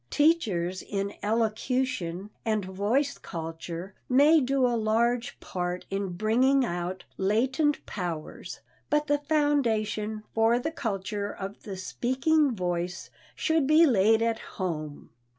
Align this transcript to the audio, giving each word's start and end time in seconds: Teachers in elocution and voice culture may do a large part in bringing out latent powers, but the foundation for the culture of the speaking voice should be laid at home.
Teachers 0.09 0.81
in 0.81 1.13
elocution 1.21 2.31
and 2.43 2.65
voice 2.65 3.19
culture 3.19 3.93
may 4.09 4.39
do 4.41 4.65
a 4.65 4.73
large 4.75 5.39
part 5.39 5.85
in 5.91 6.13
bringing 6.13 6.65
out 6.65 7.03
latent 7.19 7.85
powers, 7.85 8.61
but 8.89 9.05
the 9.05 9.19
foundation 9.19 10.23
for 10.33 10.57
the 10.57 10.71
culture 10.71 11.31
of 11.31 11.61
the 11.61 11.77
speaking 11.77 12.55
voice 12.55 13.11
should 13.35 13.67
be 13.67 13.85
laid 13.85 14.23
at 14.23 14.39
home. 14.57 15.11